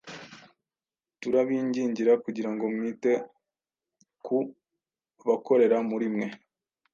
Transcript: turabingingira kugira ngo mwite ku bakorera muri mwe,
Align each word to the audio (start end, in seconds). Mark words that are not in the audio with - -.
turabingingira 1.21 2.11
kugira 2.23 2.49
ngo 2.53 2.63
mwite 2.73 3.11
ku 4.25 4.37
bakorera 5.27 5.77
muri 5.89 6.07
mwe, 6.13 6.27